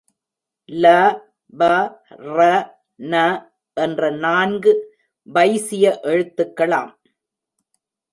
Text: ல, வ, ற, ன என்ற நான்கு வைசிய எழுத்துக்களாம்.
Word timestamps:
ல, 0.69 0.85
வ, 1.53 1.61
ற, 2.29 2.39
ன 2.95 3.13
என்ற 3.77 4.09
நான்கு 4.17 4.71
வைசிய 5.27 5.99
எழுத்துக்களாம். 6.03 6.91